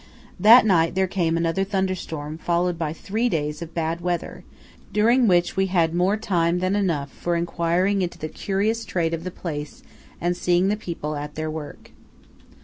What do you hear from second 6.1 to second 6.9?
time than